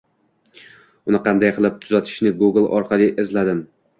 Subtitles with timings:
[1.11, 3.63] Uni qanday qilib tuzatishni Google orqali izladim